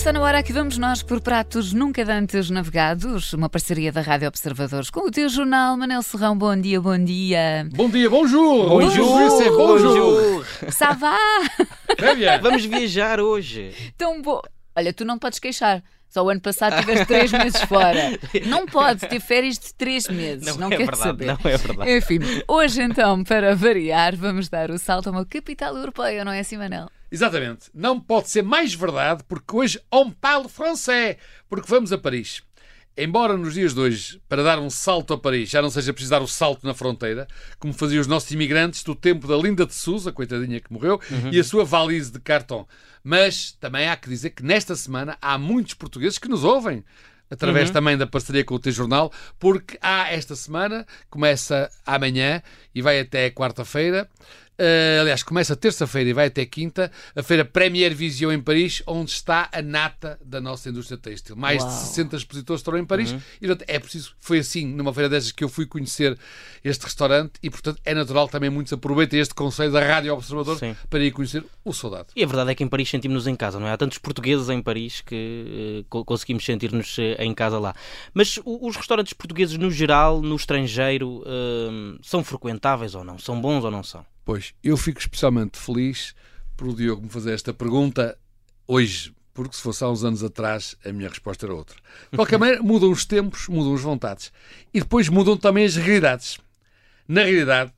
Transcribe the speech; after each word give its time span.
está 0.00 0.14
na 0.14 0.20
hora, 0.22 0.38
aqui 0.38 0.50
vamos 0.50 0.78
nós 0.78 1.02
por 1.02 1.20
pratos 1.20 1.74
nunca 1.74 2.02
antes 2.10 2.48
navegados, 2.48 3.34
uma 3.34 3.50
parceria 3.50 3.92
da 3.92 4.00
Rádio 4.00 4.28
Observadores 4.28 4.88
com 4.88 5.00
o 5.00 5.10
teu 5.10 5.28
jornal. 5.28 5.76
Manel 5.76 6.02
Serrão, 6.02 6.38
bom 6.38 6.56
dia, 6.58 6.80
bom 6.80 6.96
dia. 6.96 7.68
Bom 7.74 7.90
dia, 7.90 8.08
bonjour! 8.08 8.66
Bonjour! 8.66 9.30
c'est 9.32 9.50
bonjour! 9.50 10.42
Ça 10.70 10.94
va? 10.94 11.18
Vamos 12.40 12.64
viajar 12.64 13.20
hoje. 13.20 13.74
Tão 13.98 14.22
bom. 14.22 14.40
Olha, 14.74 14.90
tu 14.94 15.04
não 15.04 15.18
podes 15.18 15.38
queixar. 15.38 15.82
Só 16.08 16.24
o 16.24 16.30
ano 16.30 16.40
passado 16.40 16.80
tiveste 16.80 17.04
três 17.04 17.30
meses 17.30 17.60
fora. 17.64 18.18
Não 18.46 18.64
podes 18.64 19.06
ter 19.06 19.20
férias 19.20 19.58
de 19.58 19.74
três 19.74 20.08
meses. 20.08 20.46
Não, 20.46 20.56
Não, 20.56 20.66
é 20.68 20.76
quero 20.78 20.86
verdade, 20.86 21.02
saber. 21.02 21.26
não 21.26 21.38
é 21.44 21.56
verdade. 21.58 21.96
Enfim, 21.98 22.20
hoje 22.48 22.82
então, 22.82 23.22
para 23.22 23.54
variar, 23.54 24.16
vamos 24.16 24.48
dar 24.48 24.70
o 24.70 24.78
salto 24.78 25.08
a 25.08 25.12
uma 25.12 25.26
capital 25.26 25.76
europeia, 25.76 26.24
não 26.24 26.32
é 26.32 26.40
assim, 26.40 26.56
Manel? 26.56 26.88
Exatamente. 27.10 27.70
Não 27.74 28.00
pode 28.00 28.28
ser 28.30 28.42
mais 28.42 28.72
verdade 28.74 29.24
porque 29.28 29.56
hoje 29.56 29.80
on 29.92 30.10
parle 30.10 30.48
français. 30.48 31.16
Porque 31.48 31.68
vamos 31.68 31.92
a 31.92 31.98
Paris. 31.98 32.42
Embora 32.96 33.36
nos 33.36 33.54
dias 33.54 33.72
de 33.72 33.80
hoje, 33.80 34.20
para 34.28 34.42
dar 34.42 34.58
um 34.58 34.68
salto 34.68 35.14
a 35.14 35.18
Paris, 35.18 35.48
já 35.48 35.62
não 35.62 35.70
seja 35.70 35.92
preciso 35.92 36.10
dar 36.10 36.20
o 36.20 36.26
salto 36.26 36.66
na 36.66 36.74
fronteira, 36.74 37.26
como 37.58 37.72
faziam 37.72 38.00
os 38.00 38.06
nossos 38.06 38.30
imigrantes 38.30 38.82
do 38.82 38.94
tempo 38.94 39.26
da 39.26 39.36
Linda 39.36 39.64
de 39.64 39.72
Souza, 39.74 40.12
coitadinha 40.12 40.60
que 40.60 40.72
morreu, 40.72 41.00
e 41.30 41.38
a 41.38 41.44
sua 41.44 41.64
valise 41.64 42.10
de 42.10 42.20
cartão. 42.20 42.66
Mas 43.02 43.52
também 43.52 43.88
há 43.88 43.96
que 43.96 44.08
dizer 44.08 44.30
que 44.30 44.42
nesta 44.42 44.74
semana 44.74 45.16
há 45.22 45.38
muitos 45.38 45.72
portugueses 45.74 46.18
que 46.18 46.28
nos 46.28 46.44
ouvem, 46.44 46.84
através 47.30 47.70
também 47.70 47.96
da 47.96 48.06
parceria 48.06 48.44
com 48.44 48.56
o 48.56 48.58
T-Jornal, 48.58 49.12
porque 49.38 49.78
há 49.80 50.12
esta 50.12 50.34
semana, 50.34 50.84
começa 51.08 51.70
amanhã 51.86 52.42
e 52.74 52.82
vai 52.82 53.00
até 53.00 53.30
quarta-feira. 53.30 54.10
Eh, 54.62 54.98
aliás, 55.00 55.22
começa 55.22 55.56
terça-feira 55.56 56.10
e 56.10 56.12
vai 56.12 56.26
até 56.26 56.44
quinta, 56.44 56.92
a 57.16 57.22
feira 57.22 57.44
Premier 57.44 57.94
Vision 57.94 58.30
em 58.30 58.40
Paris, 58.40 58.82
onde 58.86 59.10
está 59.10 59.48
a 59.50 59.62
nata 59.62 60.18
da 60.22 60.40
nossa 60.40 60.68
indústria 60.68 60.98
têxtil. 60.98 61.34
Mais 61.34 61.62
Uau. 61.62 61.72
de 61.72 61.78
60 61.80 62.16
expositores 62.16 62.60
estarão 62.60 62.78
em 62.78 62.84
Paris 62.84 63.14
e 63.40 63.46
portanto, 63.46 63.64
é 63.66 63.78
preciso, 63.78 64.12
foi 64.20 64.38
assim, 64.40 64.66
numa 64.66 64.92
feira 64.92 65.08
dessas 65.08 65.32
que 65.32 65.42
eu 65.42 65.48
fui 65.48 65.64
conhecer 65.64 66.18
este 66.62 66.84
restaurante 66.84 67.32
e 67.42 67.48
portanto 67.48 67.80
é 67.84 67.94
natural 67.94 68.26
que 68.26 68.32
também 68.32 68.50
muitos 68.50 68.72
aproveitem 68.72 69.18
este 69.20 69.34
conselho 69.34 69.72
da 69.72 69.80
Rádio 69.80 70.12
Observador 70.12 70.58
Sim. 70.58 70.76
para 70.90 71.00
ir 71.02 71.10
conhecer 71.10 71.42
o 71.64 71.72
soldado. 71.72 72.08
E 72.14 72.22
a 72.22 72.26
verdade 72.26 72.50
é 72.50 72.54
que 72.54 72.62
em 72.62 72.68
Paris 72.68 72.90
sentimos-nos 72.90 73.26
em 73.26 73.34
casa, 73.34 73.58
não 73.58 73.66
é? 73.66 73.72
Há 73.72 73.76
tantos 73.78 73.96
portugueses 73.98 74.48
em 74.50 74.60
Paris 74.62 75.00
que 75.00 75.84
co- 75.88 76.04
conseguimos 76.04 76.44
sentir-nos 76.44 76.98
eh, 76.98 77.16
em 77.24 77.32
casa 77.34 77.58
lá. 77.58 77.74
Mas 78.12 78.38
os 78.44 78.76
restaurantes 78.76 79.12
portugueses, 79.14 79.56
no 79.56 79.70
geral, 79.70 80.20
no 80.20 80.36
estrangeiro, 80.36 81.22
eh, 81.26 81.98
são 82.02 82.22
frequentáveis 82.22 82.94
ou 82.94 83.04
não? 83.04 83.18
São 83.18 83.40
bons 83.40 83.64
ou 83.64 83.70
não 83.70 83.82
são? 83.82 84.04
Pois, 84.24 84.54
eu 84.62 84.76
fico 84.76 85.00
especialmente 85.00 85.58
feliz 85.58 86.14
por 86.56 86.68
o 86.68 86.74
Diogo 86.74 87.02
me 87.02 87.08
fazer 87.08 87.32
esta 87.32 87.54
pergunta 87.54 88.18
hoje, 88.66 89.14
porque 89.32 89.56
se 89.56 89.62
fosse 89.62 89.82
há 89.82 89.88
uns 89.88 90.04
anos 90.04 90.22
atrás, 90.22 90.76
a 90.84 90.92
minha 90.92 91.08
resposta 91.08 91.46
era 91.46 91.54
outra. 91.54 91.76
De 92.10 92.16
qualquer 92.16 92.38
maneira, 92.40 92.62
mudam 92.62 92.90
os 92.90 93.04
tempos, 93.04 93.48
mudam 93.48 93.74
as 93.74 93.80
vontades. 93.80 94.32
E 94.72 94.80
depois 94.80 95.08
mudam 95.08 95.36
também 95.36 95.64
as 95.64 95.76
realidades. 95.76 96.38
Na 97.08 97.22
realidade, 97.22 97.72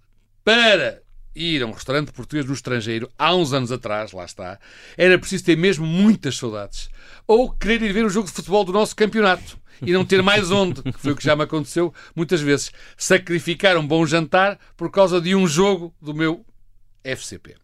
para 0.44 1.01
ir 1.34 1.62
a 1.62 1.66
um 1.66 1.72
restaurante 1.72 2.12
português 2.12 2.46
no 2.46 2.52
estrangeiro, 2.52 3.10
há 3.18 3.34
uns 3.34 3.52
anos 3.52 3.72
atrás, 3.72 4.12
lá 4.12 4.24
está, 4.24 4.58
era 4.96 5.18
preciso 5.18 5.44
ter 5.44 5.56
mesmo 5.56 5.86
muitas 5.86 6.36
saudades. 6.36 6.88
Ou 7.26 7.50
querer 7.50 7.82
ir 7.82 7.92
ver 7.92 8.04
o 8.04 8.10
jogo 8.10 8.28
de 8.28 8.34
futebol 8.34 8.64
do 8.64 8.72
nosso 8.72 8.94
campeonato. 8.94 9.60
E 9.84 9.92
não 9.92 10.04
ter 10.04 10.22
mais 10.22 10.52
onde, 10.52 10.80
que 10.80 10.98
foi 10.98 11.12
o 11.12 11.16
que 11.16 11.24
já 11.24 11.34
me 11.34 11.42
aconteceu 11.42 11.92
muitas 12.14 12.40
vezes. 12.40 12.70
Sacrificar 12.96 13.76
um 13.76 13.86
bom 13.86 14.06
jantar 14.06 14.58
por 14.76 14.90
causa 14.92 15.20
de 15.20 15.34
um 15.34 15.44
jogo 15.44 15.92
do 16.00 16.14
meu 16.14 16.44
FCP. 17.02 17.61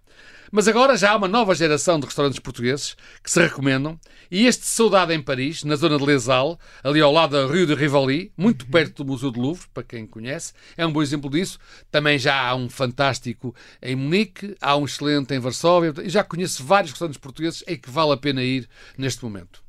Mas 0.51 0.67
agora 0.67 0.97
já 0.97 1.13
há 1.13 1.17
uma 1.17 1.29
nova 1.29 1.55
geração 1.55 2.01
de 2.01 2.07
restaurantes 2.07 2.39
portugueses 2.39 2.97
que 3.23 3.31
se 3.31 3.41
recomendam 3.41 3.99
e 4.31 4.47
este 4.47 4.65
Saudade 4.65 5.13
em 5.13 5.23
Paris, 5.23 5.63
na 5.65 5.77
zona 5.77 5.99
de 5.99 6.05
Les 6.05 6.29
Halles, 6.29 6.59
ali 6.83 7.01
ao 7.01 7.13
lado 7.13 7.33
da 7.33 7.47
Rue 7.47 7.67
de 7.67 7.75
Rivoli, 7.75 8.33
muito 8.37 8.67
perto 8.67 9.05
do 9.05 9.13
Museu 9.13 9.31
do 9.31 9.41
Louvre, 9.41 9.67
para 9.73 9.83
quem 9.83 10.07
conhece, 10.07 10.53
é 10.77 10.87
um 10.87 10.93
bom 10.93 11.03
exemplo 11.03 11.31
disso. 11.31 11.59
Também 11.91 12.19
já 12.19 12.41
há 12.41 12.55
um 12.55 12.69
fantástico 12.69 13.55
em 13.83 13.95
Munique, 13.95 14.57
há 14.61 14.77
um 14.77 14.85
excelente 14.85 15.35
em 15.35 15.39
Varsóvia 15.39 15.93
e 16.03 16.09
já 16.09 16.25
conheço 16.25 16.65
vários 16.65 16.93
restaurantes 16.93 17.21
portugueses 17.21 17.63
em 17.67 17.77
que 17.77 17.91
vale 17.91 18.13
a 18.13 18.17
pena 18.17 18.43
ir 18.43 18.69
neste 18.97 19.23
momento. 19.25 19.63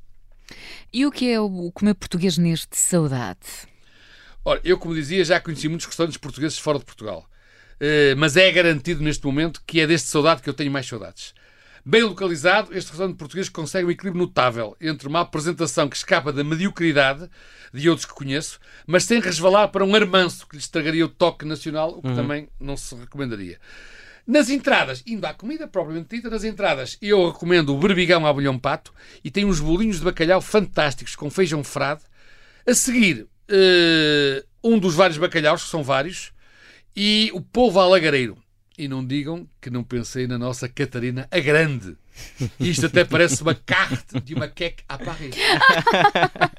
E 0.92 1.06
o 1.06 1.12
que 1.12 1.30
é 1.30 1.40
o 1.40 1.72
comer 1.72 1.94
português 1.94 2.38
neste 2.38 2.78
saudade? 2.78 3.68
Ora, 4.44 4.60
eu, 4.64 4.78
como 4.78 4.96
dizia, 4.96 5.24
já 5.24 5.40
conheci 5.40 5.68
muitos 5.68 5.86
restaurantes 5.86 6.18
portugueses 6.18 6.58
fora 6.58 6.80
de 6.80 6.86
Portugal. 6.86 7.30
Eh, 7.80 8.14
mas 8.16 8.36
é 8.36 8.52
garantido 8.52 9.02
neste 9.02 9.26
momento 9.26 9.62
que 9.66 9.80
é 9.80 9.88
deste 9.88 10.10
saudade 10.10 10.42
que 10.42 10.50
eu 10.50 10.54
tenho 10.54 10.72
mais 10.72 10.88
saudades. 10.88 11.34
Bem 11.86 12.04
localizado, 12.04 12.74
este 12.74 12.90
restaurante 12.90 13.18
português 13.18 13.48
consegue 13.48 13.88
um 13.88 13.92
equilíbrio 13.92 14.22
notável 14.22 14.76
entre 14.82 15.08
uma 15.08 15.22
apresentação 15.22 15.88
que 15.88 15.96
escapa 15.96 16.32
da 16.32 16.44
mediocridade 16.44 17.30
de 17.74 17.90
outros 17.90 18.06
que 18.06 18.14
conheço, 18.14 18.60
mas 18.86 19.06
sem 19.06 19.20
resvalar 19.22 19.70
para 19.70 19.86
um 19.86 19.96
armanço 19.96 20.46
que 20.46 20.58
lhe 20.58 20.62
estragaria 20.62 21.06
o 21.06 21.10
toque 21.10 21.46
nacional, 21.46 21.92
o 21.98 22.02
que 22.02 22.14
também 22.14 22.50
não 22.60 22.76
se 22.76 22.94
recomendaria. 22.96 23.58
Nas 24.28 24.50
entradas, 24.50 25.02
indo 25.08 25.26
à 25.26 25.34
comida 25.34 25.68
propriamente 25.68 26.16
dita, 26.16 26.30
nas 26.30 26.44
entradas 26.44 26.98
eu 27.02 27.32
recomendo 27.32 27.74
o 27.74 27.80
berbigão 27.80 28.28
à 28.28 28.34
bolhão 28.34 28.60
pato 28.60 28.94
e 29.24 29.32
tem 29.32 29.46
uns 29.46 29.60
bolinhos 29.60 29.98
de 29.98 30.06
bacalhau 30.06 30.42
fantásticos 30.42 31.16
com 31.16 31.32
feijão 31.32 31.64
frade. 31.64 32.04
A 32.68 32.74
seguir, 32.76 33.28
eh, 33.48 34.46
um 34.64 34.78
dos 34.78 34.94
vários 34.94 35.18
bacalhaus, 35.18 35.64
que 35.64 35.70
são 35.70 35.82
vários, 35.82 36.32
e 37.02 37.32
o 37.34 37.40
polvo 37.40 37.80
alagareiro. 37.80 38.38
E 38.78 38.86
não 38.86 39.06
digam 39.06 39.48
que 39.62 39.70
não 39.70 39.86
pensei 39.86 40.28
na 40.28 40.38
nossa 40.38 40.68
Catarina 40.68 41.30
a 41.32 41.40
Grande. 41.40 41.96
Isto 42.60 42.88
até 42.88 43.06
parece 43.06 43.42
uma 43.42 43.56
carte 43.56 44.20
de 44.20 44.36
uma 44.36 44.50
queque 44.50 44.84
à 44.90 44.98
Paris. 44.98 45.34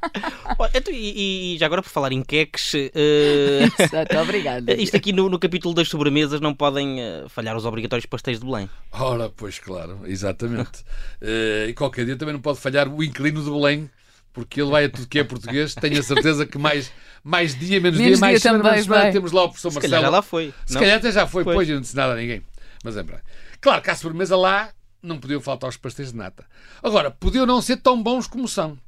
Então, 0.75 0.93
e, 0.93 1.55
e 1.55 1.59
já 1.59 1.65
agora, 1.67 1.83
por 1.83 1.89
falar 1.89 2.13
em 2.13 2.23
queques, 2.23 2.75
eh, 2.75 3.67
Exato, 3.81 4.19
obrigada. 4.19 4.75
isto 4.75 4.95
aqui 4.97 5.11
no, 5.11 5.29
no 5.29 5.39
capítulo 5.39 5.75
das 5.75 5.89
sobremesas 5.89 6.39
não 6.41 6.55
podem 6.55 7.01
eh, 7.01 7.25
falhar 7.29 7.57
os 7.57 7.65
obrigatórios 7.65 8.05
pastéis 8.05 8.39
de 8.39 8.45
Belém. 8.45 8.69
Ora, 8.93 9.31
pois 9.31 9.59
claro, 9.59 10.01
exatamente. 10.05 10.85
Eh, 11.21 11.67
e 11.71 11.73
qualquer 11.73 12.05
dia 12.05 12.17
também 12.17 12.35
não 12.35 12.43
pode 12.43 12.59
falhar 12.59 12.89
o 12.89 13.03
inquilino 13.03 13.43
de 13.43 13.51
Belém, 13.51 13.91
porque 14.33 14.61
ele 14.61 14.71
vai 14.71 14.85
a 14.85 14.91
tudo 14.91 15.07
que 15.09 15.19
é 15.19 15.25
português. 15.25 15.75
Tenho 15.75 15.99
a 15.99 16.03
certeza 16.03 16.47
que 16.47 16.59
mais, 16.59 16.91
mais 17.23 17.59
dia, 17.59 17.81
menos, 17.81 17.99
Menos 17.99 18.15
dia, 18.15 18.21
mais 18.21 18.33
dia 18.35 18.41
semana, 18.41 18.59
também 18.63 18.73
menos 18.81 18.87
semana, 18.87 19.13
temos 19.13 19.33
lá 19.33 19.43
o 19.45 19.49
professor 19.49 19.71
Se 19.71 19.75
Marcelo. 19.77 19.93
calhar 19.93 20.03
já 20.11 20.17
lá 20.17 20.23
foi. 20.23 20.55
Se 20.67 20.75
não? 20.75 20.81
calhar 20.81 20.97
até 20.99 21.13
já 21.13 21.27
foi, 21.27 21.45
Pois. 21.45 21.55
pois, 21.55 21.69
eu 21.69 21.75
não 21.75 21.83
disse 21.83 21.97
nada 21.97 22.13
a 22.13 22.17
ninguém. 22.17 22.43
Mas 22.85 22.97
é 22.97 23.03
verdade. 23.03 23.25
Claro 23.61 23.83
que 23.83 23.91
à 23.91 23.95
sobremesa 23.95 24.37
lá 24.37 24.71
não 25.03 25.19
podiam 25.19 25.41
faltar 25.41 25.69
os 25.71 25.77
pastéis 25.77 26.13
de 26.13 26.17
nata. 26.19 26.45
Agora, 26.83 27.11
podiam 27.11 27.47
não 27.47 27.61
ser 27.61 27.77
tão 27.79 28.03
bons 28.03 28.27
como 28.27 28.47
são. 28.49 28.79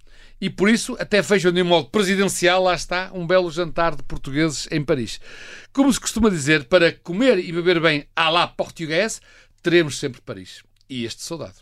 E 0.41 0.51
por 0.51 0.69
isso, 0.69 0.97
até 0.99 1.23
vejam 1.23 1.53
de 1.53 1.63
um 1.63 1.65
modo 1.67 1.89
presidencial, 1.89 2.65
lá 2.65 2.75
está, 2.75 3.11
um 3.15 3.25
belo 3.27 3.49
jantar 3.51 3.95
de 3.95 4.03
portugueses 4.03 4.67
em 4.73 4.83
Paris. 4.85 5.21
Como 5.73 5.93
se 5.93 6.01
costuma 6.01 6.29
dizer, 6.31 6.65
para 6.65 6.91
comer 6.93 7.39
e 7.39 7.53
beber 7.53 7.81
bem 7.81 8.07
à 8.17 8.29
la 8.29 8.49
portuguesa, 8.49 9.21
teremos 9.63 9.99
sempre 9.99 10.21
Paris. 10.21 10.63
E 10.91 11.05
este 11.05 11.23
saudade. 11.23 11.55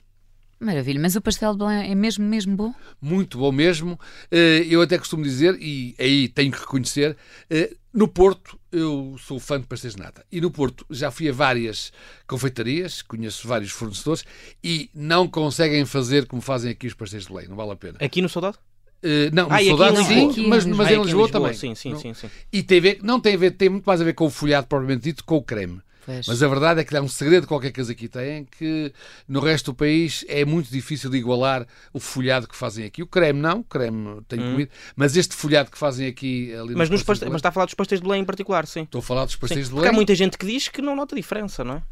Maravilha, 0.61 1.01
mas 1.01 1.17
o 1.17 1.23
pastel 1.23 1.53
de 1.53 1.59
Belém 1.59 1.91
é 1.91 1.95
mesmo, 1.95 2.23
mesmo 2.25 2.55
bom? 2.55 2.75
muito 3.01 3.39
bom 3.39 3.51
mesmo. 3.51 3.99
Eh, 4.31 4.67
Eu 4.69 4.83
até 4.83 4.99
costumo 4.99 5.23
dizer, 5.25 5.57
e 5.59 5.95
aí 5.99 6.29
tenho 6.29 6.53
que 6.53 6.61
reconhecer, 6.61 7.17
eh, 7.49 7.75
no 7.95 8.07
Porto 8.07 8.61
eu 8.71 9.17
sou 9.19 9.41
fã 9.41 9.59
de 9.59 9.67
pastéis 9.67 9.95
de 9.95 10.03
nata. 10.03 10.23
E 10.31 10.39
no 10.39 10.51
Porto 10.51 10.85
já 10.91 11.11
fui 11.11 11.31
a 11.31 11.33
várias 11.33 11.91
confeitarias, 12.27 13.01
conheço 13.01 13.49
vários 13.49 13.71
fornecedores 13.71 14.23
e 14.63 14.91
não 14.95 15.27
conseguem 15.27 15.85
fazer 15.87 16.27
como 16.27 16.43
fazem 16.43 16.71
aqui 16.73 16.87
os 16.87 16.95
pastéis 16.95 17.25
de 17.25 17.33
Belém. 17.33 17.49
Não 17.49 17.57
vale 17.57 17.73
a 17.73 17.77
pena. 17.77 17.97
Aqui 17.99 18.21
no 18.21 18.29
Saudade? 18.29 18.59
Eh, 19.03 19.31
não, 19.33 19.49
no 19.49 19.55
Ah, 19.55 19.57
aqui 19.57 19.67
Saudade 19.69 19.97
sim, 20.05 20.27
Lisboa? 20.29 20.49
mas, 20.51 20.63
Aqui 20.65 20.71
em 20.71 20.75
mas 20.75 20.87
Ah, 20.89 20.93
em 20.93 20.97
aqui 20.97 21.05
Lisboa, 21.07 21.29
também. 21.31 21.55
Sim, 21.55 21.75
sim, 21.75 21.97
sim, 21.97 22.13
sim. 22.13 22.31
E 22.53 22.63
tem, 22.63 22.79
a 22.79 22.83
ver, 22.83 22.99
não 23.03 23.19
tem 23.19 23.35
a 23.35 23.39
ver, 23.39 23.53
tem 23.53 23.71
muito 23.71 23.85
mais 23.87 23.99
a 24.03 24.05
ver 24.05 24.13
com 24.13 24.27
o 24.27 24.31
folhado 24.31 24.67
propriamente 24.67 25.05
dito, 25.05 25.25
com 25.25 25.37
o 25.37 25.43
creme. 25.43 25.81
Pois. 26.15 26.27
Mas 26.27 26.43
a 26.43 26.49
verdade 26.49 26.81
é 26.81 26.85
que 26.85 26.97
há 26.97 27.01
um 27.03 27.09
segredo 27.09 27.47
qualquer 27.47 27.71
que 27.73 27.81
eles 27.81 27.91
aqui 27.91 28.09
têm 28.09 28.45
que 28.45 28.93
no 29.29 29.41
resto 29.41 29.73
do 29.73 29.75
país 29.75 30.25
é 30.29 30.45
muito 30.45 30.71
difícil 30.71 31.11
de 31.11 31.17
igualar 31.19 31.67
o 31.93 32.01
folhado 32.01 32.47
que 32.49 32.57
fazem 32.57 32.85
aqui. 32.85 33.03
O 33.03 33.07
creme 33.07 33.41
não, 33.41 33.61
o 33.61 33.65
creme 33.65 34.21
tenho 34.29 34.43
comido, 34.53 34.71
mas 34.97 35.17
este 35.17 35.35
folhado 35.35 35.71
que 35.71 35.79
fazem 35.79 36.07
aqui 36.07 36.53
ali 36.55 36.75
Hum. 36.75 36.79
Mas, 36.79 36.91
nos 36.91 37.03
pastéis 37.03 37.21
Belém- 37.21 37.33
mas 37.33 37.39
está 37.41 37.49
a 37.49 37.53
falar 37.53 37.67
dos 37.67 37.75
pastéis 37.75 38.01
de 38.01 38.07
Belém 38.07 38.23
em 38.23 38.25
particular, 38.25 38.67
sim. 38.67 38.83
Estou 38.83 38.99
a 39.01 39.03
falar 39.03 39.25
dos 39.25 39.35
Sim, 39.35 39.41
pastéis 39.41 39.67
de 39.67 39.73
Porque 39.73 39.87
há 39.87 39.91
Belém. 39.91 39.97
muita 39.97 40.15
gente 40.15 40.37
que 40.39 40.47
diz 40.47 40.69
que 40.69 40.81
não 40.83 40.95
nota 40.97 41.15
diferença, 41.17 41.63
não 41.65 41.75
é? 41.77 41.83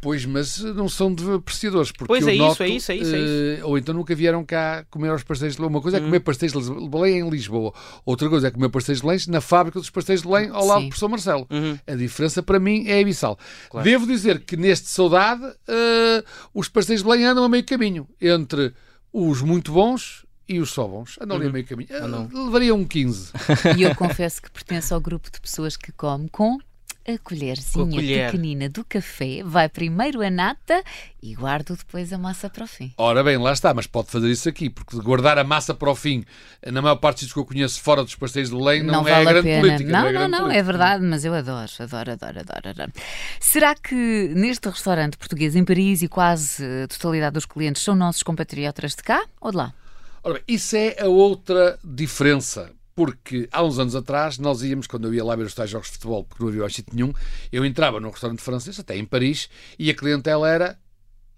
Pois, 0.00 0.26
mas 0.26 0.58
não 0.58 0.86
são 0.86 1.14
de 1.14 1.32
apreciadores. 1.32 1.90
Porque 1.90 2.06
Pois 2.08 2.22
eu 2.24 2.28
é 2.28 2.34
isso, 2.34 2.44
noto, 2.44 2.62
é 2.62 2.68
isso, 2.68 2.92
é 2.92 2.96
isso, 2.96 3.14
é 3.14 3.18
eh, 3.58 3.64
ou 3.64 3.78
então 3.78 3.94
nunca 3.94 4.14
vieram 4.14 4.44
cá 4.44 4.84
comer 4.90 5.08
aos 5.08 5.22
pastéis 5.22 5.52
de 5.54 5.58
Belém. 5.58 5.70
Uma 5.70 5.80
coisa 5.80 5.96
é 5.96 6.00
Hum. 6.00 6.04
comer 6.04 6.20
pastéis 6.20 6.52
de 6.52 6.88
Belém 6.90 7.20
em 7.20 7.30
Lisboa. 7.30 7.72
Outra 8.04 8.28
coisa 8.28 8.48
é 8.48 8.50
comer 8.50 8.68
pastéis 8.68 8.98
de 8.98 9.04
Belém 9.06 9.18
na 9.28 9.40
fábrica 9.40 9.78
dos 9.80 9.88
pastéis 9.88 10.20
de 10.20 10.28
Belém 10.28 10.50
ao 10.50 10.66
lado 10.66 10.80
Sim. 10.80 10.84
do 10.84 10.88
professor 10.90 11.08
Marcelo. 11.08 11.46
Uhum. 11.50 11.78
A 11.86 11.94
diferença 11.94 12.42
para 12.42 12.58
mim 12.60 12.84
é 12.86 13.00
abissal. 13.00 13.38
Claro. 13.70 13.82
Devo 13.88 14.06
dizer 14.06 14.40
que 14.40 14.58
neste 14.58 14.88
saudade 14.88 15.42
eh, 15.66 16.22
os 16.52 16.68
pastéis 16.68 17.00
de 17.00 17.06
Belém 17.08 17.24
andam 17.24 17.42
a 17.44 17.48
meio 17.48 17.64
caminho 17.64 18.06
entre 18.20 18.74
os 19.10 19.40
muito 19.40 19.72
bons 19.72 20.26
e 20.46 20.60
os 20.60 20.70
só 20.70 20.86
bons. 20.86 21.16
Andam 21.18 21.38
ali 21.38 21.46
a 21.46 21.50
meio 21.50 21.64
caminho. 21.66 21.88
Eh, 21.90 21.96
Andam. 21.96 22.28
Levaria 22.30 22.74
um 22.74 22.84
15. 22.84 23.30
E 23.78 23.82
eu 23.84 23.94
confesso 23.94 24.42
que 24.42 24.50
pertenço 24.50 24.92
ao 24.92 25.00
grupo 25.00 25.30
de 25.30 25.40
pessoas 25.40 25.78
que 25.78 25.90
come 25.92 26.28
com 26.28 26.58
a 27.06 27.18
colherzinha 27.18 27.90
colher. 27.90 28.30
pequenina 28.30 28.68
do 28.68 28.84
café, 28.84 29.42
vai 29.44 29.68
primeiro 29.68 30.22
a 30.22 30.30
nata 30.30 30.82
e 31.22 31.34
guardo 31.34 31.76
depois 31.76 32.12
a 32.12 32.18
massa 32.18 32.48
para 32.48 32.64
o 32.64 32.66
fim. 32.66 32.92
Ora 32.96 33.22
bem, 33.22 33.36
lá 33.36 33.52
está, 33.52 33.74
mas 33.74 33.86
pode 33.86 34.10
fazer 34.10 34.30
isso 34.30 34.48
aqui, 34.48 34.70
porque 34.70 34.96
guardar 35.00 35.38
a 35.38 35.44
massa 35.44 35.74
para 35.74 35.90
o 35.90 35.94
fim, 35.94 36.24
na 36.66 36.80
maior 36.80 36.96
parte 36.96 37.24
dos 37.24 37.32
que 37.32 37.38
eu 37.38 37.44
conheço 37.44 37.80
fora 37.80 38.02
dos 38.02 38.14
pastéis 38.14 38.48
de 38.50 38.56
Belém, 38.56 38.82
não, 38.82 39.06
é 39.06 39.10
vale 39.12 39.24
grande 39.24 39.38
a 39.38 39.42
pena. 39.42 39.60
política. 39.60 39.90
não, 39.90 39.98
é 39.98 40.02
não, 40.04 40.12
grande 40.12 40.30
não, 40.30 40.38
é 40.38 40.42
política. 40.42 40.64
verdade, 40.64 41.04
mas 41.04 41.24
eu 41.24 41.34
adoro, 41.34 41.70
adoro, 41.78 42.12
adoro, 42.12 42.40
adoro, 42.40 42.68
adoro. 42.70 42.92
Será 43.38 43.74
que 43.74 43.94
neste 44.34 44.68
restaurante 44.68 45.16
português 45.16 45.54
em 45.54 45.64
Paris 45.64 46.02
e 46.02 46.08
quase 46.08 46.64
a 46.84 46.88
totalidade 46.88 47.34
dos 47.34 47.44
clientes 47.46 47.82
são 47.82 47.94
nossos 47.94 48.22
compatriotas 48.22 48.92
de 48.94 49.02
cá 49.02 49.22
ou 49.40 49.50
de 49.50 49.56
lá? 49.56 49.74
Ora 50.22 50.34
bem, 50.34 50.42
isso 50.48 50.74
é 50.74 50.96
a 51.00 51.06
outra 51.06 51.78
diferença. 51.84 52.70
Porque 52.94 53.48
há 53.50 53.62
uns 53.62 53.78
anos 53.78 53.96
atrás, 53.96 54.38
nós 54.38 54.62
íamos, 54.62 54.86
quando 54.86 55.08
eu 55.08 55.14
ia 55.14 55.24
lá 55.24 55.34
ver 55.34 55.46
os 55.46 55.54
tais 55.54 55.70
jogos 55.70 55.88
de 55.88 55.94
futebol, 55.94 56.24
porque 56.24 56.42
não 56.42 56.50
havia 56.50 56.68
sítio 56.68 56.94
nenhum, 56.94 57.12
eu 57.50 57.64
entrava 57.64 57.98
num 57.98 58.10
restaurante 58.10 58.40
francês, 58.40 58.78
até 58.78 58.96
em 58.96 59.04
Paris, 59.04 59.48
e 59.78 59.90
a 59.90 59.94
clientela 59.94 60.48
era 60.48 60.78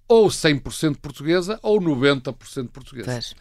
ou 0.09 0.29
100% 0.29 0.97
portuguesa 0.97 1.59
ou 1.63 1.81
90% 1.81 2.69
portuguesa. 2.69 3.11
Pois. 3.11 3.35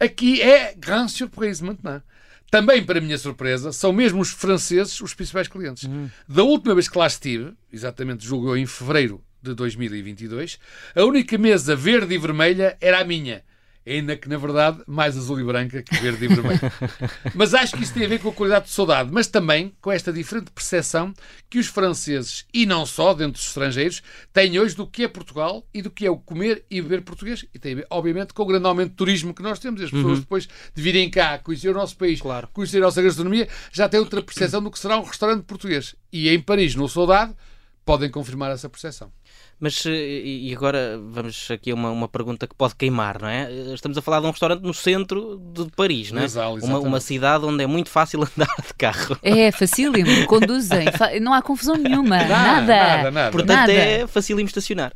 Aqui 0.00 0.42
é 0.42 0.74
grande 0.74 1.12
surprise 1.12 1.62
maintenant. 1.62 2.02
Também, 2.50 2.84
para 2.84 2.98
a 2.98 3.00
minha 3.00 3.16
surpresa, 3.16 3.72
são 3.72 3.92
mesmo 3.92 4.20
os 4.20 4.30
franceses 4.30 5.00
os 5.00 5.14
principais 5.14 5.48
clientes. 5.48 5.88
Da 6.28 6.42
última 6.42 6.74
vez 6.74 6.86
que 6.86 6.98
lá 6.98 7.06
estive, 7.06 7.54
exatamente 7.72 8.26
julgo 8.26 8.48
eu 8.48 8.56
em 8.58 8.66
fevereiro 8.66 9.24
de 9.40 9.54
2022, 9.54 10.58
a 10.94 11.02
única 11.02 11.38
mesa 11.38 11.74
verde 11.74 12.14
e 12.14 12.18
vermelha 12.18 12.76
era 12.80 13.00
a 13.00 13.04
minha. 13.04 13.42
Ainda 13.84 14.16
que, 14.16 14.28
na 14.28 14.36
verdade, 14.38 14.80
mais 14.86 15.16
azul 15.16 15.40
e 15.40 15.44
branca 15.44 15.82
que 15.82 15.96
verde 15.96 16.24
e 16.24 16.28
vermelho. 16.28 16.60
mas 17.34 17.52
acho 17.52 17.76
que 17.76 17.82
isso 17.82 17.92
tem 17.92 18.04
a 18.04 18.08
ver 18.08 18.20
com 18.20 18.28
a 18.28 18.32
qualidade 18.32 18.66
de 18.66 18.70
saudade, 18.70 19.10
mas 19.12 19.26
também 19.26 19.72
com 19.80 19.90
esta 19.90 20.12
diferente 20.12 20.52
percepção 20.52 21.12
que 21.50 21.58
os 21.58 21.66
franceses, 21.66 22.46
e 22.54 22.64
não 22.64 22.86
só 22.86 23.12
dentro 23.12 23.32
dos 23.32 23.46
estrangeiros, 23.48 24.02
têm 24.32 24.58
hoje 24.58 24.76
do 24.76 24.86
que 24.86 25.02
é 25.02 25.08
Portugal 25.08 25.66
e 25.74 25.82
do 25.82 25.90
que 25.90 26.06
é 26.06 26.10
o 26.10 26.16
comer 26.16 26.64
e 26.70 26.80
beber 26.80 27.02
português. 27.02 27.44
E 27.52 27.58
tem 27.58 27.72
a 27.72 27.76
ver, 27.76 27.86
obviamente, 27.90 28.32
com 28.32 28.42
o 28.42 28.46
grande 28.46 28.66
aumento 28.66 28.90
de 28.90 28.96
turismo 28.96 29.34
que 29.34 29.42
nós 29.42 29.58
temos. 29.58 29.82
As 29.82 29.90
pessoas, 29.90 30.20
depois 30.20 30.48
de 30.74 30.82
virem 30.82 31.10
cá, 31.10 31.38
conhecer 31.38 31.70
o 31.70 31.74
nosso 31.74 31.96
país, 31.96 32.20
Claro. 32.20 32.48
conhecer 32.52 32.78
a 32.78 32.82
nossa 32.82 33.02
gastronomia, 33.02 33.48
já 33.72 33.88
têm 33.88 33.98
outra 33.98 34.22
percepção 34.22 34.62
do 34.62 34.70
que 34.70 34.78
será 34.78 34.98
um 34.98 35.02
restaurante 35.02 35.42
português. 35.42 35.94
E 36.12 36.28
em 36.28 36.40
Paris, 36.40 36.74
no 36.74 36.88
Saudade, 36.88 37.34
podem 37.84 38.10
confirmar 38.10 38.50
essa 38.50 38.68
percepção. 38.68 39.12
Mas 39.58 39.84
eh, 39.86 39.90
e 39.90 40.54
agora 40.54 40.98
vamos 40.98 41.50
aqui 41.50 41.70
a 41.70 41.74
uma, 41.74 41.90
uma 41.90 42.08
pergunta 42.08 42.46
que 42.46 42.54
pode 42.54 42.74
queimar, 42.74 43.20
não 43.20 43.28
é? 43.28 43.50
Estamos 43.74 43.96
a 43.96 44.02
falar 44.02 44.20
de 44.20 44.26
um 44.26 44.30
restaurante 44.30 44.62
no 44.62 44.74
centro 44.74 45.40
de 45.52 45.70
Paris, 45.76 46.10
não 46.10 46.18
é? 46.18 46.22
Nasal, 46.22 46.52
uma, 46.52 46.58
exatamente. 46.58 46.86
uma 46.86 47.00
cidade 47.00 47.44
onde 47.44 47.62
é 47.62 47.66
muito 47.66 47.90
fácil 47.90 48.22
andar 48.36 48.54
de 48.66 48.74
carro. 48.74 49.18
É 49.22 49.50
facílimo, 49.52 50.26
conduzem, 50.26 50.86
não 51.20 51.32
há 51.32 51.42
confusão 51.42 51.76
nenhuma, 51.76 52.18
nada. 52.18 52.28
nada, 52.28 53.10
nada. 53.10 53.30
Portanto, 53.30 53.56
Nada. 53.56 53.72
é 53.72 54.06
facílimo 54.06 54.48
estacionar. 54.48 54.92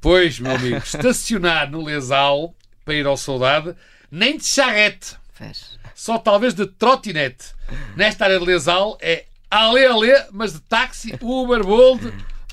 Pois, 0.00 0.38
meu 0.38 0.54
amigo, 0.54 0.76
estacionar 0.78 1.70
no 1.70 1.84
Lesal 1.84 2.54
para 2.84 2.94
ir 2.94 3.06
ao 3.06 3.16
Saudade, 3.16 3.74
nem 4.10 4.36
de 4.36 4.46
charrete, 4.46 5.16
só 5.94 6.18
talvez 6.18 6.54
de 6.54 6.66
trotinete. 6.66 7.46
Nesta 7.96 8.24
área 8.24 8.38
de 8.38 8.44
Lesal 8.44 8.96
é 9.00 9.26
alê 9.50 9.86
alê, 9.86 10.24
mas 10.32 10.52
de 10.52 10.60
táxi, 10.60 11.18
Uber, 11.20 11.64
Bolt 11.64 12.02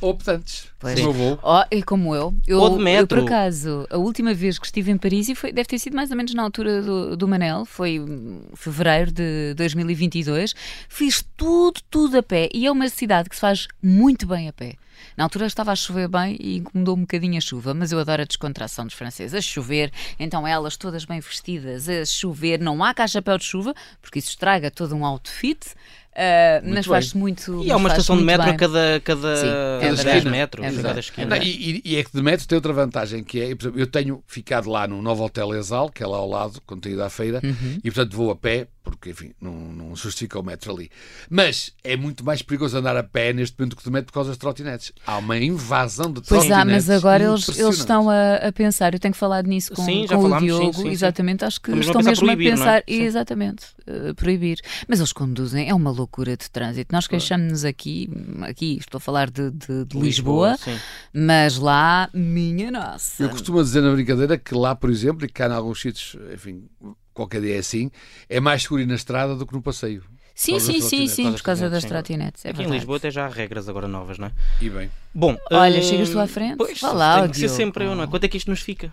optantes. 0.02 0.68
Pois. 0.80 1.00
Como 1.00 1.10
eu 1.10 1.14
vou. 1.14 1.40
Oh, 1.42 1.64
é 1.72 1.82
como 1.82 2.16
eu. 2.16 2.36
Eu, 2.48 2.60
Ou 2.60 2.70
de 2.70 2.76
eu, 2.76 2.82
metro. 2.82 3.08
por 3.08 3.20
acaso, 3.20 3.88
a 3.90 3.98
última 3.98 4.34
vez 4.34 4.60
que 4.60 4.66
estive 4.66 4.92
em 4.92 4.98
Paris, 4.98 5.30
e 5.30 5.36
foi, 5.36 5.52
deve 5.52 5.68
ter 5.68 5.80
sido 5.80 5.96
mais 5.96 6.12
ou 6.12 6.18
menos 6.18 6.34
na 6.34 6.44
altura 6.44 6.82
do, 6.82 7.16
do 7.16 7.28
Manel, 7.28 7.66
foi 7.66 8.00
hum, 8.00 8.42
fevereiro 8.56 9.12
de 9.12 9.54
2022, 9.56 10.54
fiz 10.90 11.26
tudo, 11.36 11.80
tudo 11.90 12.18
a 12.18 12.24
pé. 12.24 12.50
E 12.54 12.66
é 12.66 12.72
uma 12.72 12.90
cidade 12.90 13.30
que 13.30 13.36
se 13.36 13.42
faz 13.42 13.68
muito 13.82 14.28
bem 14.28 14.48
a 14.48 14.54
pé. 14.54 14.76
Na 15.18 15.24
altura 15.24 15.46
estava 15.46 15.72
a 15.72 15.76
chover 15.76 16.08
bem 16.08 16.38
e 16.40 16.58
incomodou 16.58 16.96
um 16.96 17.02
bocadinho 17.02 17.38
a 17.38 17.42
chuva, 17.42 17.74
mas 17.74 17.92
eu 17.92 18.00
adoro 18.00 18.22
a 18.22 18.26
descontração 18.26 18.86
dos 18.86 18.96
franceses. 18.96 19.34
A 19.34 19.42
chover, 19.42 19.92
então 20.20 20.48
elas 20.48 20.78
todas 20.78 21.06
bem 21.06 21.20
vestidas, 21.20 21.88
a 21.88 22.06
chover, 22.06 22.60
não 22.60 22.84
há 22.84 22.94
cá 22.94 23.08
chapéu 23.08 23.38
de 23.38 23.46
chuva, 23.46 23.74
porque 24.02 24.20
isso 24.20 24.30
estraga 24.30 24.70
todo 24.70 24.96
um 24.96 25.06
outfit, 25.06 25.60
ah, 26.16 26.62
mas 26.64 26.86
faz-se 26.86 27.18
muito 27.18 27.64
E 27.64 27.72
há 27.72 27.76
uma 27.78 27.90
estação 27.90 28.18
de 28.18 28.24
metro 28.24 28.44
a 28.44 28.46
bem. 28.48 28.58
cada, 28.58 29.02
cada 29.04 29.36
Sim, 29.36 29.48
é 29.48 29.80
10 29.82 30.04
verdade. 30.04 30.30
metros, 30.30 30.66
É 30.66 30.70
a 30.70 30.82
cada 30.84 31.00
esquina. 31.00 31.36
Não, 31.36 31.44
e, 31.44 31.50
e- 31.50 31.82
e 31.84 31.96
é 31.98 32.04
que 32.04 32.12
de 32.14 32.22
metro 32.22 32.48
tem 32.48 32.56
outra 32.56 32.74
vantagem, 32.74 33.24
que 33.24 33.42
é, 33.42 33.56
por 33.56 33.64
exemplo, 33.64 33.80
eu 33.80 33.88
tenho 33.88 34.24
ficado 34.28 34.70
lá 34.70 34.88
no 34.88 35.02
novo 35.02 35.24
Hotel 35.26 35.54
Exal, 35.56 35.90
que 35.90 36.02
é 36.04 36.08
lá 36.08 36.18
ao 36.18 36.30
lado, 36.30 36.62
quando 36.66 36.82
tenho 36.82 36.94
ido 36.94 37.04
à 37.04 37.10
feira, 37.10 37.42
Uhum. 37.44 37.78
e 37.84 37.92
portanto 37.92 38.16
vou 38.16 38.32
a 38.32 38.36
pé, 38.36 38.68
porque 39.06 39.10
enfim, 39.12 39.34
não, 39.40 39.54
não 39.54 39.96
justifica 39.96 40.40
o 40.40 40.44
metro 40.44 40.74
ali. 40.74 40.90
Mas 41.30 41.72
é 41.84 41.96
muito 41.96 42.26
mais 42.26 42.42
perigoso 42.42 42.78
andar 42.78 42.98
a 42.98 43.04
pé 43.04 43.34
neste 43.34 43.58
momento 43.60 43.76
que 43.76 43.84
de 43.84 43.92
metro 43.92 44.08
por 44.08 44.14
causa 44.14 44.30
das 44.30 44.38
trotinetes. 44.38 44.92
Há 45.06 45.18
uma 45.18 45.38
invasão 45.38 46.08
de 46.08 46.22
Pois 46.22 46.28
trotinetes. 46.46 46.58
há, 46.62 46.66
mas 46.66 46.90
agora 46.90 47.24
eles, 47.24 47.48
eles 47.60 47.78
estão 47.78 48.10
a, 48.10 48.36
a 48.38 48.52
pensar, 48.52 48.94
eu 48.94 49.00
tenho 49.00 49.14
que 49.14 49.18
falar 49.20 49.44
nisso 49.44 49.74
com, 49.74 49.84
Sim, 49.86 50.08
com 50.08 50.16
o 50.16 50.22
falámos, 50.24 50.44
Diogo, 50.44 50.74
sim, 50.74 50.82
sim. 50.84 50.90
exatamente, 50.90 51.46
acho 51.46 51.62
que 51.62 51.70
Estamos 51.72 51.86
estão 51.88 52.02
mesmo 52.02 52.26
proibir, 52.26 52.48
a 52.48 52.50
é? 52.50 52.58
pensar, 52.58 52.84
Sim. 52.88 53.02
exatamente, 53.04 53.66
eh, 53.86 54.14
proibir. 54.14 54.60
Mas 54.88 55.00
eles 55.00 55.14
conduzem, 55.14 55.70
é 55.70 55.74
uma 55.74 55.92
loucura 55.92 56.36
de 56.36 56.50
trânsito. 56.50 56.94
Nós 56.94 57.08
queixamos-nos 57.08 57.64
aqui, 57.64 58.10
aqui 58.42 58.78
estou 58.80 58.98
a 58.98 59.02
falar 59.02 59.30
de, 59.30 59.52
de- 59.52 59.86
de 59.86 60.00
Lisboa, 60.00 60.58
sim. 60.58 60.78
mas 61.14 61.58
lá, 61.58 62.10
minha 62.14 62.72
nossa. 62.72 63.22
Eu 63.24 63.30
costumo 63.30 63.62
dizer 63.64 63.82
na 63.82 63.92
brincadeira 63.92 64.38
que 64.38 64.56
lá, 64.56 64.74
por 64.76 64.90
exemplo, 64.90 65.26
e 65.26 65.30
cá 65.30 65.48
em 65.48 65.52
alguns 65.52 65.80
sítios, 65.82 66.18
enfim, 66.34 66.64
qualquer 67.16 67.42
dia 67.42 67.56
é 67.56 67.60
assim, 67.60 67.90
é 68.30 68.40
mais 68.40 68.62
seguro 68.62 68.82
ir 68.82 68.86
na 68.86 68.96
estrada 68.96 69.36
do 69.36 69.48
que 69.48 69.54
no 69.54 69.62
passeio. 69.62 70.04
Sim, 70.36 70.60
sim, 70.60 70.82
sim, 70.82 71.08
sim, 71.08 71.32
por 71.32 71.42
causa 71.42 71.70
das 71.70 71.86
trotinetes. 71.86 72.44
É 72.44 72.50
Aqui 72.50 72.64
em. 72.64 72.70
Lisboa 72.70 72.98
até 72.98 73.10
já 73.10 73.26
há 73.26 73.30
regras 73.30 73.70
agora 73.70 73.88
novas, 73.88 74.18
não 74.18 74.28
é? 74.28 74.32
E 74.62 74.70
bem. 74.70 74.92
Bom, 75.14 75.38
Olha, 75.50 75.80
hum, 75.80 75.82
chegas 75.82 76.10
tu 76.10 76.20
à 76.20 76.28
frente? 76.28 76.58
Pois, 76.58 76.82
lá, 76.82 77.22
tem 77.22 77.32
que 77.32 77.38
ser 77.38 77.50
sempre 77.50 77.86
eu, 77.86 77.96
não 77.96 78.04
é? 78.04 78.08
Quanto 78.08 78.26
é 78.26 78.28
que 78.28 78.36
isto 78.36 78.52
nos 78.52 78.60
fica? 78.60 78.92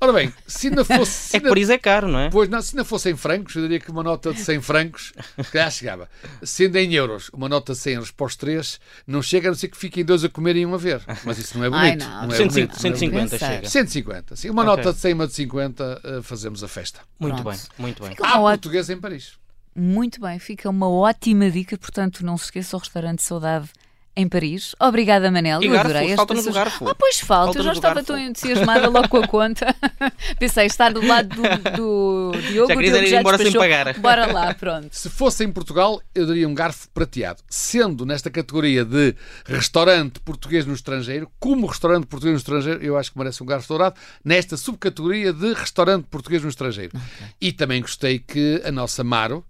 Ora 0.00 0.12
bem, 0.12 0.32
se 0.46 0.66
ainda 0.68 0.84
fosse. 0.84 1.10
se 1.12 1.28
É 1.36 1.40
que 1.40 1.46
ainda- 1.46 1.48
Paris 1.48 1.70
é 1.70 1.78
caro, 1.78 2.08
não 2.08 2.18
é? 2.18 2.30
Pois 2.30 2.48
não, 2.48 2.60
se 2.60 2.74
ainda 2.74 2.84
fosse 2.84 3.10
em 3.10 3.16
francos, 3.16 3.54
eu 3.56 3.62
diria 3.62 3.80
que 3.80 3.90
uma 3.90 4.02
nota 4.02 4.34
de 4.34 4.40
100 4.40 4.60
francos, 4.60 5.12
se 5.42 5.50
calhar 5.50 5.70
chegava. 5.70 6.08
Sendo 6.42 6.76
em 6.76 6.92
euros, 6.94 7.30
uma 7.32 7.48
nota 7.48 7.72
de 7.72 7.78
100 7.78 7.94
euros 7.94 8.10
para 8.10 8.26
os 8.26 8.36
três, 8.36 8.78
não 9.06 9.22
chega 9.22 9.48
a 9.48 9.50
não 9.50 9.56
ser 9.56 9.68
que 9.68 9.76
fiquem 9.78 10.04
dois 10.04 10.22
a 10.22 10.28
comer 10.28 10.56
e 10.56 10.66
um 10.66 10.74
a 10.74 10.76
ver. 10.78 11.00
Mas 11.24 11.38
isso 11.38 11.56
não 11.58 11.64
é 11.64 11.70
Ai, 11.72 11.90
bonito. 11.92 12.08
não. 12.08 12.26
não 12.26 12.34
é 12.34 12.36
150, 12.36 12.50
bonito, 12.50 12.82
não 12.82 12.90
é 12.90 12.96
150 12.98 13.30
Pensar. 13.30 13.38
chega. 13.46 13.56
bonito. 13.60 13.70
150, 13.70 14.36
sim. 14.36 14.50
Uma 14.50 14.62
Ok. 14.62 14.76
nota 14.76 14.92
de 14.92 14.98
100 15.00 15.10
e 15.10 15.14
uma 15.14 15.26
de 15.26 15.32
50, 15.32 16.00
eh, 16.04 16.20
fazemos 16.22 16.62
a 16.62 16.68
festa. 16.68 17.00
Muito 17.18 17.42
Pronto. 17.42 17.56
bem, 17.56 17.60
muito 17.78 18.02
bem. 18.02 18.10
Fica 18.10 18.24
Há 18.26 18.28
uma 18.32 18.36
ótima- 18.40 18.50
português 18.58 18.90
em 18.90 19.00
Paris. 19.00 19.32
Muito 19.74 20.20
bem, 20.20 20.38
fica 20.38 20.68
uma 20.68 20.88
ótima 20.88 21.50
dica, 21.50 21.76
portanto, 21.78 22.24
não 22.24 22.36
se 22.36 22.44
esqueça 22.44 22.76
o 22.76 22.78
restaurante 22.80 23.22
Saudade 23.22 23.68
em 24.16 24.28
Paris. 24.28 24.74
Obrigada, 24.80 25.30
Manel. 25.30 25.62
E 25.62 25.66
eu 25.66 25.72
garfo, 25.72 25.90
adorei 25.90 26.16
falta-nos 26.16 26.46
estas 26.46 26.54
o 26.54 26.58
garfo. 26.58 26.88
Ah, 26.88 26.94
pois 26.94 27.20
falta, 27.20 27.58
eu 27.58 27.62
já 27.64 27.72
estava 27.72 27.94
garfo. 27.96 28.06
tão 28.06 28.18
entusiasmada 28.18 28.88
logo 28.88 29.08
com 29.08 29.16
a 29.18 29.26
conta. 29.26 29.74
Pensei, 30.38 30.66
estar 30.66 30.92
do 30.92 31.04
lado 31.04 31.28
do, 31.28 31.42
do 31.76 32.40
Diogo, 32.42 32.68
Já 32.68 32.80
Diogo 32.80 32.82
ir 32.82 33.06
já 33.08 33.20
embora 33.20 33.36
sem 33.36 33.46
despachou. 33.46 33.60
pagar. 33.60 33.98
Bora 33.98 34.32
lá, 34.32 34.54
pronto. 34.54 34.88
Se 34.92 35.10
fosse 35.10 35.44
em 35.44 35.50
Portugal, 35.50 36.00
eu 36.14 36.26
daria 36.26 36.48
um 36.48 36.54
garfo 36.54 36.88
prateado. 36.90 37.42
Sendo 37.48 38.06
nesta 38.06 38.30
categoria 38.30 38.84
de 38.84 39.14
restaurante 39.44 40.20
português 40.20 40.64
no 40.64 40.74
estrangeiro, 40.74 41.30
como 41.40 41.66
restaurante 41.66 42.06
português 42.06 42.34
no 42.34 42.38
estrangeiro, 42.38 42.82
eu 42.84 42.96
acho 42.96 43.10
que 43.12 43.18
merece 43.18 43.42
um 43.42 43.46
garfo 43.46 43.68
dourado, 43.68 43.96
nesta 44.24 44.56
subcategoria 44.56 45.32
de 45.32 45.52
restaurante 45.54 46.04
português 46.04 46.42
no 46.42 46.48
estrangeiro. 46.48 46.92
E 47.40 47.52
também 47.52 47.80
gostei 47.80 48.18
que 48.18 48.62
a 48.64 48.70
nossa 48.70 49.02
Maro 49.02 49.44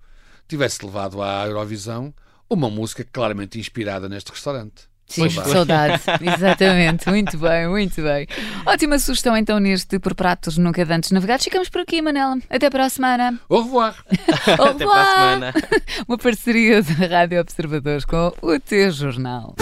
tivesse 0.49 0.85
levado 0.85 1.23
à 1.23 1.47
Eurovisão 1.47 2.14
uma 2.48 2.68
música 2.70 3.04
claramente 3.10 3.58
inspirada 3.58 4.08
neste 4.08 4.30
restaurante. 4.30 4.92
Sim, 5.06 5.28
Saudade. 5.28 5.52
saudade. 5.52 6.02
Exatamente, 6.34 7.08
muito 7.10 7.36
bem, 7.36 7.68
muito 7.68 8.02
bem. 8.02 8.26
Ótima 8.64 8.98
sugestão 8.98 9.36
então 9.36 9.58
neste 9.60 9.98
Por 9.98 10.14
Pratos 10.14 10.56
Nunca 10.56 10.84
Dantes 10.84 11.10
Navegados. 11.10 11.44
Ficamos 11.44 11.68
por 11.68 11.82
aqui, 11.82 12.00
Manela. 12.00 12.38
Até 12.48 12.70
para 12.70 12.86
a 12.86 12.88
semana. 12.88 13.38
Au 13.48 13.62
revoir! 13.62 13.94
Au 14.58 14.64
Até 14.70 14.86
para 14.86 15.00
a 15.00 15.04
revoir. 15.04 15.24
semana. 15.24 15.52
Uma 16.08 16.16
parceria 16.18 16.82
da 16.82 17.06
Rádio 17.06 17.38
Observadores 17.40 18.04
com 18.06 18.32
o 18.40 18.58
teu 18.58 18.90
jornal. 18.90 19.54